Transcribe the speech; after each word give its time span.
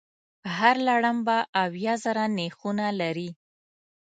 هر 0.57 0.75
لړم 0.87 1.17
به 1.27 1.37
اویا 1.63 1.93
زره 2.03 2.23
نېښونه 2.37 2.85
لري. 3.01 3.29